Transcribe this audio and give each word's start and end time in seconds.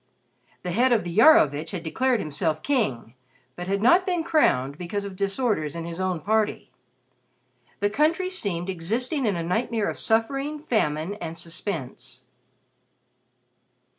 The 0.63 0.71
head 0.71 0.91
of 0.91 1.03
the 1.03 1.15
Iarovitch 1.15 1.73
had 1.73 1.83
declared 1.83 2.19
himself 2.19 2.63
king 2.63 3.13
but 3.55 3.67
had 3.67 3.83
not 3.83 4.03
been 4.03 4.23
crowned 4.23 4.79
because 4.79 5.05
of 5.05 5.15
disorders 5.15 5.75
in 5.75 5.85
his 5.85 6.01
own 6.01 6.21
party. 6.21 6.71
The 7.81 7.89
country 7.91 8.31
seemed 8.31 8.67
existing 8.67 9.27
in 9.27 9.35
a 9.35 9.43
nightmare 9.43 9.91
of 9.91 9.99
suffering, 9.99 10.63
famine 10.63 11.13
and 11.21 11.37
suspense. 11.37 12.23